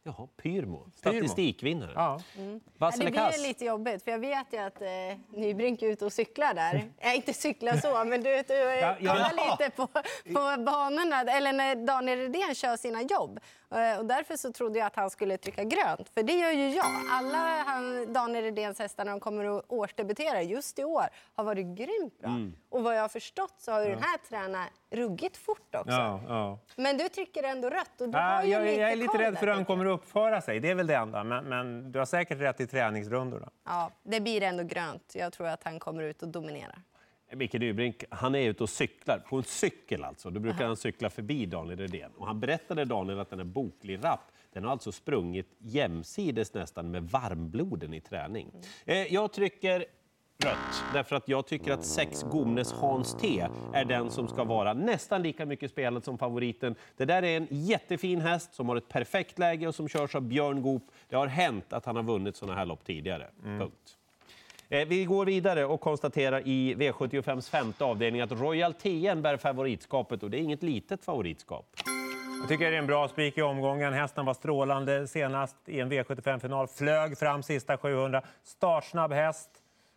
Ja. 0.03 0.15
Jaha, 0.19 0.29
Pyrmo. 0.43 0.87
Statistikvinnare. 0.97 1.93
Ja. 1.95 2.21
Ja, 2.37 2.43
Vass 2.79 2.99
det 2.99 3.11
blir 3.11 3.49
lite 3.49 3.65
jobbigt, 3.65 4.05
för 4.05 4.11
jag 4.11 4.19
vet 4.19 4.53
ju 4.53 4.59
att 4.59 4.83
eh, 4.83 4.89
Nybrink 5.29 5.83
är 5.83 5.87
ute 5.87 6.05
och 6.05 6.13
cyklar 6.13 6.55
där. 6.55 6.91
Jag 7.01 7.17
inte 7.17 7.33
cyklar 7.33 7.77
så, 7.77 8.05
men 8.05 8.23
du, 8.23 8.43
du 8.43 8.55
Ja, 8.55 8.97
ja. 9.01 9.13
kollar 9.13 9.51
lite 9.51 9.71
på, 9.71 9.87
på 9.87 10.63
banorna, 10.63 11.21
eller 11.21 11.53
när 11.53 11.75
Daniel 11.75 12.19
Redén 12.19 12.55
kör 12.55 12.77
sina 12.77 13.03
jobb. 13.03 13.41
Eh, 13.75 13.99
och 13.99 14.07
därför 14.07 14.37
så 14.37 14.53
trodde 14.53 14.79
jag 14.79 14.87
att 14.87 14.97
han 14.97 15.11
skulle 15.11 15.37
trycka 15.37 15.65
grönt, 15.65 16.09
för 16.15 16.23
det 16.23 16.33
gör 16.33 16.51
ju 16.51 16.69
jag. 16.69 16.87
Alla 17.11 17.39
han, 17.67 18.13
Daniel 18.13 18.45
Redéns 18.45 18.79
hästar 18.79 19.05
när 19.05 19.13
de 19.13 19.21
kommer 19.21 19.59
att 19.59 19.65
årsdebutera 19.69 20.43
just 20.43 20.79
i 20.79 20.85
år 20.85 21.07
har 21.35 21.45
varit 21.45 21.67
grymt 21.67 22.19
bra. 22.21 22.31
Mm. 22.31 22.55
Och 22.69 22.83
vad 22.83 22.97
jag 22.97 23.01
har 23.01 23.09
förstått 23.09 23.55
så 23.59 23.73
har 23.73 23.83
ju 23.83 23.89
den 23.91 24.03
här 24.03 24.19
tränat 24.29 24.69
ruggigt 24.91 25.37
fort 25.37 25.75
också. 25.75 25.91
Ja, 25.91 26.21
ja. 26.29 26.59
Men 26.77 26.97
du 26.99 27.09
trycker 27.09 27.43
ändå 27.43 27.71
rött 27.71 28.01
och 28.01 28.09
du 28.09 28.19
Ja, 28.19 28.25
har 28.25 28.43
ju 28.43 28.51
jag, 28.51 28.63
lite 28.65 28.81
jag 28.81 28.93
är 28.93 28.97
lite 28.97 29.19
rädd 29.19 29.39
för 29.39 29.47
hur 29.47 29.55
han 29.55 29.65
kommer 29.65 29.87
att 29.91 30.01
uppföra 30.01 30.41
sig. 30.41 30.61
Det 30.61 30.71
är 30.71 30.75
väl 30.75 30.87
det 30.87 30.97
enda. 30.97 31.25
Men, 31.25 31.45
men 31.45 31.93
du 31.93 31.99
har 31.99 32.07
säkert 32.07 32.41
rätt 32.41 32.61
i 32.61 32.67
träningsrundorna. 32.67 33.51
Ja, 33.65 33.91
det 34.03 34.21
blir 34.21 34.43
ändå 34.43 34.65
grönt. 34.65 35.13
Jag 35.15 35.33
tror 35.33 35.47
att 35.47 35.65
han 35.65 35.79
kommer 35.79 36.03
ut 36.03 36.23
och 36.23 36.29
dominerar. 36.29 36.83
Micke 37.33 37.53
Nybrink, 37.53 38.05
han 38.11 38.35
är 38.35 38.49
ute 38.49 38.63
och 38.63 38.69
cyklar, 38.69 39.19
på 39.19 39.37
en 39.37 39.43
cykel 39.43 40.05
alltså. 40.05 40.31
Då 40.31 40.41
brukar 40.41 40.67
han 40.67 40.77
cykla 40.77 41.11
förbi 41.11 41.47
Daniel 41.47 41.79
Redén. 41.79 42.11
Och 42.17 42.27
han 42.27 42.41
berättade 42.41 42.85
Daniel 42.85 43.21
att 43.21 43.31
den 43.31 43.41
är 43.41 43.45
boklig 43.45 44.05
rapp. 44.05 44.33
Den 44.53 44.65
har 44.65 44.71
alltså 44.71 44.93
sprungit 44.93 45.57
jämsides 45.59 46.55
nästan 46.55 46.91
med 46.91 47.03
varmbloden 47.03 47.95
i 47.95 48.01
träning. 48.01 48.53
Eh, 48.85 49.15
jag 49.15 49.33
trycker 49.33 49.85
rött, 50.45 50.85
därför 50.93 51.17
att 51.17 51.29
jag 51.29 51.47
tycker 51.47 51.73
att 51.73 51.85
sex 51.85 52.23
Gomnes 52.31 52.73
Hans 52.73 53.15
T 53.15 53.47
är 53.73 53.85
den 53.85 54.11
som 54.11 54.29
ska 54.29 54.45
vara 54.45 54.73
nästan 54.73 55.23
lika 55.23 55.47
mycket 55.47 55.71
spelad 55.71 56.05
som 56.05 56.19
favoriten. 56.19 56.75
Det 56.97 57.05
där 57.05 57.23
är 57.23 57.37
en 57.37 57.47
jättefin 57.51 58.21
häst 58.21 58.55
som 58.55 58.69
har 58.69 58.77
ett 58.77 58.89
perfekt 58.89 59.39
läge 59.39 59.69
och 59.69 59.75
som 59.75 59.89
körs 59.89 60.15
av 60.15 60.23
Björn 60.23 60.63
Goop. 60.63 60.83
Det 61.09 61.17
har 61.17 61.27
hänt 61.27 61.73
att 61.73 61.85
han 61.87 61.97
har 61.97 62.03
vunnit 62.03 62.37
sådana 62.37 62.59
här 62.59 62.67
lopp 62.67 62.85
tidigare. 62.85 63.27
Punkt. 63.43 63.97
Eh, 64.69 64.89
Vi 64.89 65.05
går 65.05 65.27
vidare 65.27 65.65
och 65.65 65.81
konstaterar 65.81 66.41
i 66.49 66.75
V75s 66.75 67.51
femte 67.51 67.85
avdelning 67.85 68.21
att 68.21 68.33
Royal 68.33 68.75
TN 68.75 69.23
bär 69.23 69.37
favoritskapet 69.37 70.23
och 70.23 70.31
det 70.31 70.37
är 70.39 70.43
inget 70.43 70.63
litet 70.63 71.05
favoritskap. 71.05 71.67
Jag 72.41 72.49
tycker 72.49 72.71
det 72.71 72.77
är 72.77 72.79
en 72.79 72.87
bra 72.87 73.09
spik 73.09 73.39
i 73.39 73.43
omgången. 73.43 73.93
Hästen 73.93 74.25
var 74.27 74.35
strålande 74.35 75.07
senast 75.09 75.57
i 75.67 75.81
en 75.81 75.93
V75-final. 75.93 76.67
Flög 76.69 77.19
fram 77.19 77.43
sista 77.43 77.77
700. 77.77 78.23
Startsnabb 78.45 79.13
häst. 79.13 79.51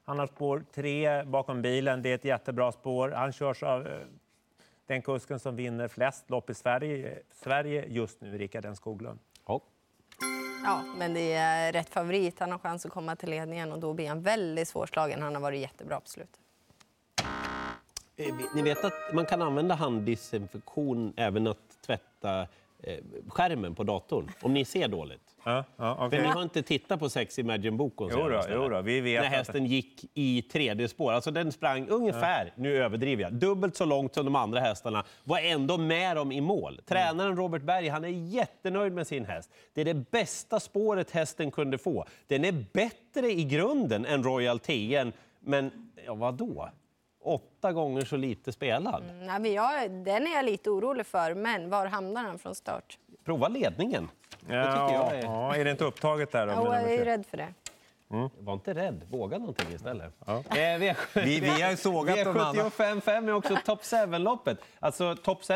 Han 0.05 0.19
har 0.19 0.27
spår 0.27 0.63
tre 0.73 1.23
bakom 1.23 1.61
bilen. 1.61 2.01
Det 2.01 2.09
är 2.09 2.15
ett 2.15 2.25
jättebra 2.25 2.71
spår. 2.71 3.09
Han 3.09 3.31
körs 3.33 3.63
av 3.63 3.87
eh, 3.87 3.93
den 4.87 5.01
kusken 5.01 5.39
som 5.39 5.55
vinner 5.55 5.87
flest 5.87 6.29
lopp 6.29 6.49
i 6.49 6.53
Sverige, 6.53 7.19
Sverige 7.31 7.85
just 7.87 8.21
nu, 8.21 8.37
Rickard 8.37 8.65
N 8.65 8.75
Skoglund. 8.75 9.19
Ja. 9.47 9.61
Ja, 10.65 10.83
men 10.97 11.13
det 11.13 11.33
är 11.33 11.71
rätt 11.71 11.89
favorit. 11.89 12.39
Han 12.39 12.51
har 12.51 12.59
chans 12.59 12.85
att 12.85 12.91
komma 12.91 13.15
till 13.15 13.29
ledningen 13.29 13.71
och 13.71 13.79
då 13.79 13.93
blir 13.93 14.07
han 14.09 14.21
väldigt 14.21 14.67
svårslagen. 14.67 15.21
Han 15.21 15.35
har 15.35 15.41
varit 15.41 15.59
jättebra 15.61 15.99
på 15.99 16.09
slutet. 16.09 16.39
Eh, 18.15 18.35
Ni 18.55 18.61
vet 18.61 18.83
att 18.85 18.93
man 19.13 19.25
kan 19.25 19.41
använda 19.41 19.75
handdesinfektion 19.75 21.13
även 21.17 21.47
att 21.47 21.81
tvätta 21.85 22.41
eh, 22.79 22.97
skärmen 23.27 23.75
på 23.75 23.83
datorn, 23.83 24.31
om 24.41 24.53
ni 24.53 24.65
ser 24.65 24.87
dåligt. 24.87 25.22
Ja, 25.43 25.63
ja, 25.77 26.09
För 26.09 26.21
ni 26.21 26.27
har 26.27 26.43
inte 26.43 26.61
tittat 26.61 26.99
på 26.99 27.09
Sex 27.09 27.39
Imagine 27.39 27.77
Bokon 27.77 28.09
Jo 28.11 28.17
då, 28.17 28.29
senast, 28.29 28.49
jo 28.51 28.63
eller? 28.63 28.75
då, 28.75 28.81
vi 28.81 29.01
vet 29.01 29.21
När 29.21 29.29
hästen 29.29 29.65
gick 29.65 30.05
i 30.13 30.41
tredje 30.41 30.87
spår. 30.87 31.11
Alltså 31.11 31.31
den 31.31 31.51
sprang 31.51 31.87
ungefär, 31.87 32.53
nu 32.55 32.77
överdriver 32.77 33.23
jag, 33.23 33.33
dubbelt 33.33 33.75
så 33.75 33.85
långt 33.85 34.13
som 34.13 34.25
de 34.25 34.35
andra 34.35 34.59
hästarna. 34.59 35.03
Var 35.23 35.39
ändå 35.39 35.77
med 35.77 36.15
dem 36.15 36.31
i 36.31 36.41
mål. 36.41 36.81
Tränaren 36.85 37.37
Robert 37.37 37.61
Berg, 37.61 37.87
han 37.87 38.03
är 38.03 38.09
jättenöjd 38.09 38.93
med 38.93 39.07
sin 39.07 39.25
häst. 39.25 39.49
Det 39.73 39.81
är 39.81 39.85
det 39.85 40.11
bästa 40.11 40.59
spåret 40.59 41.11
hästen 41.11 41.51
kunde 41.51 41.77
få. 41.77 42.05
Den 42.27 42.45
är 42.45 42.65
bättre 42.73 43.31
i 43.31 43.43
grunden 43.43 44.05
än 44.05 44.23
Royal 44.23 44.59
TN, 44.59 45.11
men 45.39 45.91
ja, 46.05 46.13
vad 46.13 46.33
då? 46.33 46.69
Åtta 47.23 47.71
gånger 47.71 48.05
så 48.05 48.17
lite 48.17 48.51
spelad. 48.51 49.03
Nej, 49.21 49.39
men 49.39 49.53
jag, 49.53 49.91
den 49.91 50.27
är 50.27 50.35
jag 50.35 50.45
lite 50.45 50.69
orolig 50.69 51.05
för, 51.05 51.35
men 51.35 51.69
var 51.69 51.85
hamnar 51.85 52.23
han 52.23 52.39
från 52.39 52.55
start? 52.55 52.97
Prova 53.25 53.47
ledningen. 53.47 54.09
Det 54.47 54.63
tycker 54.63 54.93
jag 54.93 55.15
är... 55.17 55.23
ja, 55.23 55.55
är 55.55 55.65
det 55.65 55.71
inte 55.71 55.83
upptaget 55.85 56.31
där 56.31 56.47
då? 56.47 56.53
Ja, 56.53 56.81
jag 56.81 56.93
är 56.93 57.05
rädd 57.05 57.25
för 57.25 57.37
det. 57.37 57.47
Var 58.39 58.53
inte 58.53 58.73
rädd, 58.73 59.01
våga 59.09 59.37
någonting 59.37 59.67
istället. 59.75 60.13
Ja. 60.25 60.37
Eh, 60.37 60.79
v- 60.79 60.95
Vi- 61.13 61.39
vi 61.39 61.61
har 61.61 61.75
sågat 61.75 62.17
de 62.17 62.37
andra. 62.39 62.63
V75 62.63 63.27
är 63.27 63.33
också 63.33 63.57
Top 63.65 63.81
7-loppet. 63.81 64.57
Alltså 64.79 65.15
Top 65.15 65.43
7, 65.43 65.53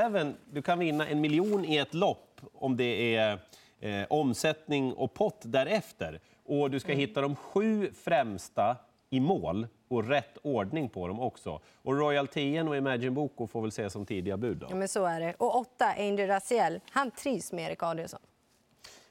du 0.51 0.61
kan 0.61 0.79
vinna 0.79 1.07
en 1.07 1.21
miljon 1.21 1.65
i 1.65 1.77
ett 1.77 1.93
lopp 1.93 2.41
om 2.53 2.77
det 2.77 3.15
är 3.15 3.39
eh, 3.79 4.05
omsättning 4.09 4.93
och 4.93 5.13
pott 5.13 5.41
därefter. 5.41 6.19
Och 6.45 6.71
du 6.71 6.79
ska 6.79 6.93
hitta 6.93 7.21
de 7.21 7.35
sju 7.35 7.91
främsta 8.03 8.75
i 9.09 9.19
mål 9.19 9.67
och 9.89 10.07
rätt 10.09 10.37
ordning 10.43 10.89
på 10.89 11.07
dem 11.07 11.19
också. 11.19 11.59
Och 11.83 11.97
Royal 11.97 12.27
TN 12.27 12.67
och 12.67 12.77
Imagine 12.77 13.13
Boko 13.13 13.47
får 13.47 13.61
väl 13.61 13.67
ses 13.69 13.93
som 13.93 14.05
tidiga 14.05 14.37
bud. 14.37 14.57
Då. 14.57 14.67
Ja, 14.69 14.75
men 14.75 14.87
så 14.87 15.05
är 15.05 15.19
det. 15.19 15.33
Och 15.37 15.55
åtta, 15.55 15.85
Angel 15.97 16.27
Raziel. 16.27 16.79
Han 16.91 17.11
trivs 17.11 17.51
med 17.51 17.65
Erik 17.69 17.83
Adielsson. 17.83 18.19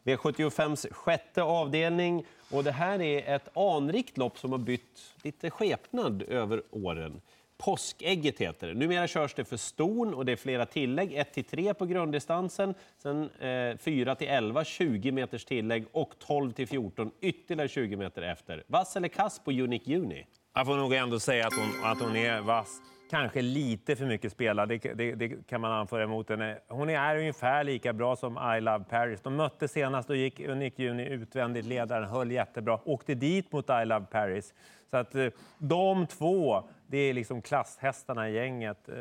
V75s 0.06 0.92
sjätte 0.92 1.42
avdelning. 1.42 2.24
Och 2.50 2.64
det 2.64 2.72
här 2.72 3.02
är 3.02 3.34
ett 3.36 3.56
anrikt 3.56 4.18
lopp 4.18 4.38
som 4.38 4.52
har 4.52 4.58
bytt 4.58 5.14
lite 5.22 5.50
skepnad 5.50 6.22
över 6.22 6.62
åren. 6.70 7.20
Påskägget 7.58 8.38
heter 8.38 8.68
det. 8.68 8.74
Numera 8.74 9.06
körs 9.08 9.34
det 9.34 9.44
för 9.44 9.56
ston 9.56 10.14
och 10.14 10.24
det 10.24 10.32
är 10.32 10.36
flera 10.36 10.66
tillägg. 10.66 11.10
1-3 11.10 11.72
på 11.72 11.86
grunddistansen, 11.86 12.74
sen 12.98 13.30
eh, 13.38 13.46
4-11, 13.46 14.64
20 14.64 15.12
meters 15.12 15.44
tillägg 15.44 15.84
och 15.92 16.12
12-14 16.26 17.10
ytterligare 17.20 17.68
20 17.68 17.96
meter 17.96 18.22
efter. 18.22 18.64
Vass 18.66 18.96
eller 18.96 19.08
kass 19.08 19.40
på 19.44 19.50
Unique 19.50 19.90
Juni? 19.90 20.26
Jag 20.54 20.66
får 20.66 20.76
nog 20.76 20.94
ändå 20.94 21.20
säga 21.20 21.46
att 21.46 21.54
hon, 21.54 21.84
att 21.84 22.00
hon 22.00 22.16
är 22.16 22.40
vass. 22.40 22.80
Kanske 23.10 23.42
lite 23.42 23.96
för 23.96 24.04
mycket 24.06 24.32
spelad, 24.32 24.68
det, 24.68 24.78
det, 24.78 25.14
det 25.14 25.46
kan 25.48 25.60
man 25.60 25.72
anföra 25.72 26.02
emot 26.02 26.28
henne. 26.28 26.58
Hon 26.68 26.90
är 26.90 27.16
ungefär 27.16 27.64
lika 27.64 27.92
bra 27.92 28.16
som 28.16 28.38
I 28.56 28.60
Love 28.60 28.84
Paris. 28.84 29.20
De 29.20 29.36
mötte 29.36 29.68
senast 29.68 30.10
och 30.10 30.16
gick 30.16 30.40
Unique 30.40 30.82
Juni 30.82 31.06
utvändigt. 31.08 31.66
Ledaren 31.66 32.04
höll 32.08 32.30
jättebra. 32.32 32.78
Åkte 32.84 33.14
dit 33.14 33.52
mot 33.52 33.70
I 33.70 33.84
Love 33.84 34.06
Paris. 34.10 34.54
Så 34.90 34.96
att 34.96 35.14
eh, 35.14 35.26
de 35.58 36.06
två, 36.06 36.62
det 36.86 36.98
är 36.98 37.14
liksom 37.14 37.42
klasshästarna 37.42 38.28
i 38.28 38.32
gänget. 38.34 38.88
Eh, 38.88 38.94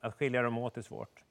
Att 0.00 0.14
skilja 0.14 0.42
dem 0.42 0.58
åt 0.58 0.76
är 0.76 0.82
svårt. 0.82 1.22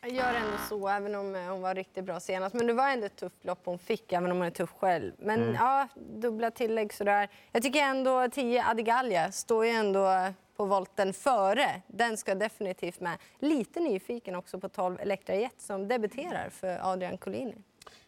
Jag 0.00 0.12
gör 0.12 0.34
ändå 0.34 0.56
så, 0.68 0.88
även 0.88 1.14
om 1.14 1.34
eh, 1.34 1.42
hon 1.42 1.62
var 1.62 1.74
riktigt 1.74 2.04
bra 2.04 2.20
senast. 2.20 2.54
Men 2.54 2.66
det 2.66 2.72
var 2.72 2.88
ändå 2.90 3.06
ett 3.06 3.16
tufft 3.16 3.44
lopp 3.44 3.60
hon 3.64 3.78
fick, 3.78 4.12
även 4.12 4.30
om 4.30 4.36
hon 4.36 4.46
är 4.46 4.50
tuff 4.50 4.70
själv. 4.70 5.12
Men 5.18 5.54
ja, 5.54 5.88
dubbla 5.96 6.50
tillägg 6.50 6.92
sådär. 6.92 7.28
Jag 7.52 7.62
tycker 7.62 7.80
ändå 7.82 8.28
10 8.28 8.64
Adigalja 8.66 9.32
står 9.32 9.66
ju 9.66 9.70
ändå 9.70 10.32
på 10.56 10.64
volten 10.64 11.12
före. 11.12 11.82
Den 11.86 12.16
ska 12.16 12.34
definitivt 12.34 13.00
med. 13.00 13.18
Lite 13.38 13.80
nyfiken 13.80 14.34
också 14.34 14.60
på 14.60 14.68
12 14.68 15.00
Elektra 15.00 15.36
Jet 15.36 15.60
som 15.60 15.88
debuterar 15.88 16.48
för 16.50 16.92
Adrian 16.92 17.18
Collini. 17.18 17.54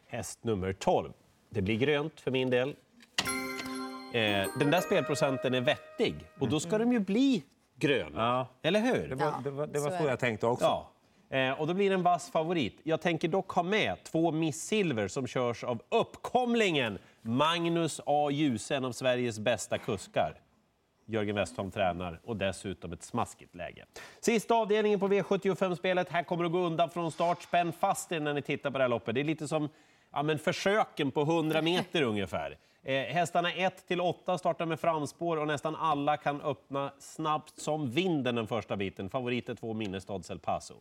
Häst 0.07 0.45
nummer 0.45 0.73
12. 0.73 1.13
Det 1.51 1.63
blir 1.63 1.77
grönt 1.77 2.21
för 2.21 2.31
min 2.31 2.51
del. 2.51 2.69
Eh, 4.13 4.47
den 4.59 4.71
där 4.71 4.81
spelprocenten 4.81 5.55
är 5.55 5.61
vettig 5.61 6.15
och 6.41 6.49
då 6.49 6.61
ska 6.61 6.79
de 6.79 6.93
ju 6.93 7.01
bli 7.01 7.45
gröna. 7.77 8.21
Ja. 8.23 8.49
Eller 8.63 8.81
hur? 8.81 9.09
Det 9.09 9.15
var, 9.15 9.35
det 9.45 9.51
var, 9.51 9.67
det 9.67 9.81
var 9.81 9.91
så 9.91 9.97
så, 9.97 10.09
jag 10.09 10.19
tänkte 10.19 10.47
också. 10.47 10.65
Ja. 10.65 10.91
Eh, 11.37 11.61
och 11.61 11.67
då 11.67 11.75
blir 11.75 11.91
det 11.91 11.95
en 11.95 12.03
vass 12.03 12.31
favorit. 12.31 12.81
Jag 12.83 13.01
tänker 13.01 13.29
dock 13.29 13.51
ha 13.51 13.63
med 13.63 13.97
två 14.05 14.33
Miss 14.33 14.63
Silver 14.63 15.09
som 15.09 15.27
körs 15.27 15.65
av 15.65 15.83
uppkomlingen 15.89 16.99
Magnus 17.23 18.01
A. 18.07 18.31
Djuse, 18.31 18.77
en 18.77 18.85
av 18.85 18.93
Sveriges 18.93 19.39
bästa 19.39 19.79
kuskar. 19.79 20.41
Jörgen 21.07 21.37
Westholm 21.37 21.71
tränar 21.71 22.21
och 22.25 22.37
dessutom 22.37 22.93
ett 22.93 23.03
smaskigt 23.03 23.55
läge. 23.55 23.85
Sista 24.21 24.55
avdelningen 24.55 25.01
på 25.01 25.09
V75-spelet. 25.09 26.09
Här 26.09 26.23
kommer 26.23 26.45
det 26.45 26.51
gå 26.51 26.59
undan 26.59 26.91
från 26.91 27.13
start. 27.13 27.43
Spänn 27.43 27.73
fast 27.73 28.13
er 28.13 28.21
när 28.21 28.35
ni 28.35 28.43
tittar 28.43 28.71
på 28.71 28.79
det 28.79 28.85
här 28.85 28.89
loppet. 28.89 29.15
Det 29.15 29.21
är 29.21 29.25
lite 29.25 29.49
som 29.49 29.69
ja, 30.13 30.23
men 30.23 30.39
försöken 30.39 31.11
på 31.11 31.23
100 31.23 31.63
meter 31.63 32.03
ungefär. 32.03 32.59
Eh, 32.83 33.03
hästarna 33.03 33.53
1 33.53 33.87
till 33.89 34.01
8 34.01 34.39
startar 34.39 34.67
med 34.67 34.81
framspår 34.81 35.37
och 35.37 35.47
nästan 35.47 35.77
alla 35.77 36.17
kan 36.17 36.41
öppna 36.41 36.93
snabbt 36.99 37.61
som 37.61 37.91
vinden 37.91 38.35
den 38.35 38.47
första 38.47 38.77
biten. 38.77 39.11
Favorit 39.11 39.49
är 39.49 39.55
två 39.55 39.75
Minnestads 39.75 40.31
El 40.31 40.39
Paso. 40.39 40.75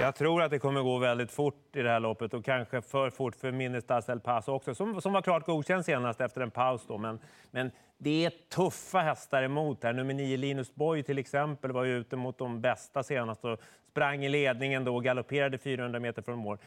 Jag 0.00 0.14
tror 0.14 0.42
att 0.42 0.50
det 0.50 0.58
kommer 0.58 0.82
gå 0.82 0.98
väldigt 0.98 1.32
fort 1.32 1.76
i 1.76 1.82
det 1.82 1.88
här 1.88 2.00
loppet 2.00 2.34
och 2.34 2.44
kanske 2.44 2.82
för 2.82 3.10
fort 3.10 3.36
för 3.36 3.52
Minnestas 3.52 4.08
El 4.08 4.20
Paso 4.20 4.52
också, 4.52 4.74
som, 4.74 5.00
som 5.00 5.12
var 5.12 5.22
klart 5.22 5.46
godkänd 5.46 5.84
senast 5.84 6.20
efter 6.20 6.40
en 6.40 6.50
paus. 6.50 6.84
Då. 6.88 6.98
Men, 6.98 7.18
men 7.50 7.70
det 7.98 8.24
är 8.24 8.32
tuffa 8.54 8.98
hästar 8.98 9.42
emot 9.42 9.84
här. 9.84 9.92
Nummer 9.92 10.14
9 10.14 10.36
Linus 10.36 10.74
Boy 10.74 11.02
till 11.02 11.18
exempel 11.18 11.72
var 11.72 11.84
ju 11.84 11.98
ute 11.98 12.16
mot 12.16 12.38
de 12.38 12.60
bästa 12.60 13.02
senast 13.02 13.44
och 13.44 13.60
sprang 13.90 14.24
i 14.24 14.28
ledningen 14.28 14.84
då 14.84 14.96
och 14.96 15.04
galopperade 15.04 15.58
400 15.58 16.00
meter 16.00 16.22
från 16.22 16.38
mål. 16.38 16.58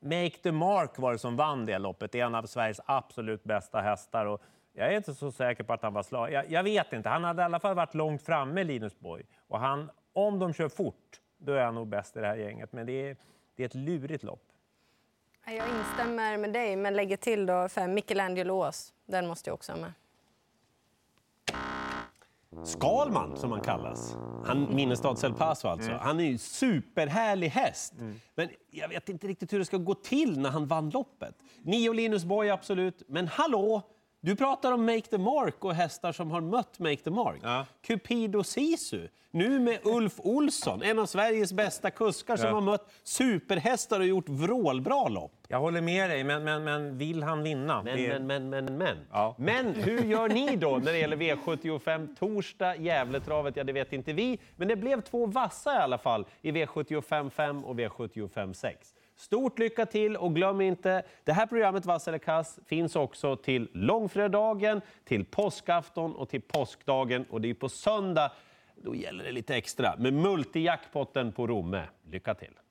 Make 0.00 0.36
the 0.42 0.52
Mark 0.52 0.98
var 0.98 1.12
det 1.12 1.18
som 1.18 1.36
vann 1.36 1.66
det 1.66 1.78
loppet. 1.78 2.12
Det 2.12 2.20
är 2.20 2.26
en 2.26 2.34
av 2.34 2.46
Sveriges 2.46 2.80
absolut 2.86 3.44
bästa 3.44 3.80
hästar. 3.80 4.26
Och 4.26 4.42
jag 4.72 4.92
är 4.92 4.96
inte 4.96 5.14
så 5.14 5.32
säker 5.32 5.64
på 5.64 5.72
att 5.72 5.82
han 5.82 5.94
var 5.94 6.02
slag. 6.02 6.32
Jag, 6.32 6.50
jag 6.50 6.62
vet 6.62 6.92
inte. 6.92 7.08
Han 7.08 7.24
hade 7.24 7.42
i 7.42 7.44
alla 7.44 7.60
fall 7.60 7.74
varit 7.74 7.94
långt 7.94 8.22
framme, 8.22 8.64
Linus 8.64 8.98
Boy. 8.98 9.22
Och 9.48 9.58
han, 9.60 9.90
om 10.12 10.38
de 10.38 10.52
kör 10.52 10.68
fort, 10.68 11.21
då 11.44 11.52
är 11.52 11.64
han 11.64 11.74
nog 11.74 11.88
bäst 11.88 12.16
i 12.16 12.20
det 12.20 12.26
här 12.26 12.36
gänget. 12.36 12.72
Men 12.72 12.86
det 12.86 12.92
är, 12.92 13.16
det 13.56 13.62
är 13.62 13.66
ett 13.66 13.74
lurigt 13.74 14.22
lopp. 14.22 14.42
Jag 15.46 15.68
instämmer 15.68 16.36
med 16.38 16.52
dig, 16.52 16.76
men 16.76 16.96
lägger 16.96 17.16
till 17.16 17.46
då 17.46 17.68
fem 17.68 17.94
Michelangelo 17.94 18.54
Ås. 18.54 18.92
Den 19.06 19.26
måste 19.26 19.50
jag 19.50 19.54
också 19.54 19.72
ha 19.72 19.80
med. 19.80 19.92
Skalman, 22.64 23.36
som 23.36 23.52
han 23.52 23.60
kallas. 23.60 24.16
Han, 24.44 24.74
Minnestads 24.74 25.24
El 25.24 25.34
Paso 25.34 25.68
alltså. 25.68 25.92
Han 25.92 26.20
är 26.20 26.24
ju 26.24 26.38
superhärlig 26.38 27.48
häst. 27.48 27.94
Men 28.34 28.48
jag 28.70 28.88
vet 28.88 29.08
inte 29.08 29.26
riktigt 29.26 29.52
hur 29.52 29.58
det 29.58 29.64
ska 29.64 29.76
gå 29.76 29.94
till 29.94 30.40
när 30.40 30.50
han 30.50 30.66
vann 30.66 30.90
loppet. 30.90 31.34
Nio 31.62 31.92
Linus 31.92 32.24
Boy, 32.24 32.50
absolut. 32.50 33.02
Men 33.08 33.28
hallå! 33.28 33.82
Du 34.24 34.36
pratar 34.36 34.72
om 34.72 34.86
Make 34.86 35.00
the 35.02 35.18
Mark 35.18 35.64
och 35.64 35.74
hästar 35.74 36.12
som 36.12 36.30
har 36.30 36.40
mött 36.40 36.78
Make 36.78 36.96
the 36.96 37.10
Mark. 37.10 37.40
Ja. 37.42 37.66
Cupido 37.86 38.44
Sisu, 38.44 39.08
nu 39.30 39.58
med 39.58 39.78
Ulf 39.84 40.12
Olsson, 40.18 40.82
en 40.82 40.98
av 40.98 41.06
Sveriges 41.06 41.52
bästa 41.52 41.90
kuskar 41.90 42.36
som 42.36 42.46
Ja. 42.48 42.54
har 42.54 42.60
mött 42.60 42.90
superhästar 43.02 44.00
och 44.00 44.06
gjort 44.06 44.28
vrålbra 44.28 45.08
lopp. 45.08 45.32
Jag 45.48 45.60
håller 45.60 45.80
med 45.80 46.10
dig, 46.10 46.24
men, 46.24 46.44
men, 46.44 46.64
men 46.64 46.98
vill 46.98 47.22
han 47.22 47.42
vinna? 47.42 47.82
Men, 47.82 47.96
Det- 47.96 48.08
men, 48.08 48.26
men, 48.26 48.64
men, 48.64 48.78
men. 48.78 48.96
Ja. 49.12 49.34
Men 49.38 49.74
hur 49.74 50.02
gör 50.04 50.28
ni 50.28 50.56
då 50.56 50.70
när 50.76 50.92
det 50.92 50.98
gäller 50.98 51.16
V75 51.16 52.16
torsdag, 52.18 52.76
Gävletravet? 52.76 53.56
Ja, 53.56 53.64
det 53.64 53.72
vet 53.72 53.92
inte 53.92 54.12
vi. 54.12 54.38
Men 54.56 54.68
det 54.68 54.76
blev 54.76 55.00
två 55.00 55.26
vassa 55.26 55.74
i 55.74 55.78
alla 55.78 55.98
fall 55.98 56.26
i 56.42 56.50
V75 56.52 57.30
5 57.30 57.64
och 57.64 57.74
V75 57.76 58.52
6. 58.52 58.94
Stort 59.16 59.58
lycka 59.58 59.86
till 59.86 60.16
och 60.16 60.34
glöm 60.34 60.60
inte, 60.60 61.02
det 61.24 61.32
här 61.32 61.46
programmet 61.46 61.86
Vass 61.86 62.08
eller 62.08 62.18
kass 62.18 62.58
finns 62.66 62.96
också 62.96 63.36
till 63.36 63.68
långfredagen, 63.72 64.80
till 65.04 65.24
påskafton 65.24 66.14
och 66.14 66.28
till 66.28 66.42
påskdagen. 66.42 67.24
Och 67.30 67.40
det 67.40 67.50
är 67.50 67.54
på 67.54 67.68
söndag, 67.68 68.32
då 68.76 68.94
gäller 68.94 69.24
det 69.24 69.32
lite 69.32 69.56
extra 69.56 69.96
med 69.98 70.12
multijackpotten 70.12 71.32
på 71.32 71.46
Romme. 71.46 71.82
Lycka 72.10 72.34
till! 72.34 72.61